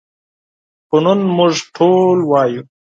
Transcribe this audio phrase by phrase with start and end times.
[0.87, 2.61] خو نن موږ ټول وایو.